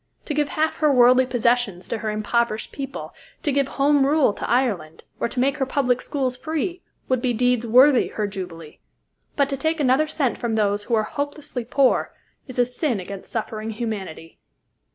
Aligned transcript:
To 0.25 0.33
give 0.33 0.49
half 0.49 0.77
her 0.77 0.91
worldly 0.91 1.27
possessions 1.27 1.87
to 1.89 1.99
her 1.99 2.09
impoverished 2.09 2.71
people, 2.71 3.13
to 3.43 3.51
give 3.51 3.67
Home 3.77 4.03
Rule 4.03 4.33
to 4.33 4.49
Ireland, 4.49 5.03
or 5.19 5.29
to 5.29 5.39
make 5.39 5.57
her 5.57 5.65
public 5.67 6.01
schools 6.01 6.35
free, 6.35 6.81
would 7.07 7.21
be 7.21 7.33
deeds 7.33 7.67
worthy 7.67 8.07
her 8.07 8.25
Jubilee; 8.25 8.79
but 9.35 9.47
to 9.49 9.57
take 9.57 9.79
another 9.79 10.07
cent 10.07 10.39
from 10.39 10.55
those 10.55 10.85
who 10.85 10.95
are 10.95 11.03
hopelessly 11.03 11.65
poor 11.65 12.11
is 12.47 12.57
a 12.57 12.65
sin 12.65 12.99
against 12.99 13.29
suffering 13.31 13.69
humanity." 13.69 14.39